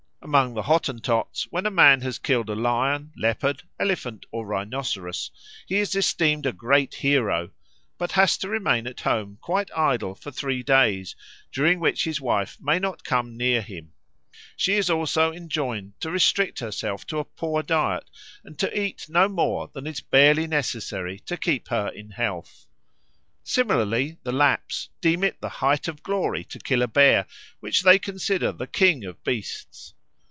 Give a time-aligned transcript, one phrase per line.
[0.23, 5.31] Among the Hottentots, when a man has killed a lion, leopard, elephant, or rhinoceros,
[5.65, 7.49] he is esteemed a great hero,
[7.97, 11.15] but he has to remain at home quite idle for three days,
[11.51, 13.93] during which his wife may not come near him;
[14.55, 18.07] she is also enjoined to restrict herself to a poor diet
[18.45, 22.67] and to eat no more than is barely necessary to keep her in health.
[23.43, 27.25] Similarly the Lapps deem it the height of glory to kill a bear,
[27.59, 29.95] which they consider the king of beasts.